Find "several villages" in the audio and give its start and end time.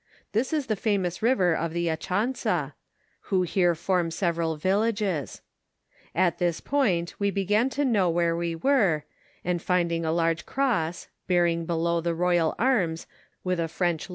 4.09-5.43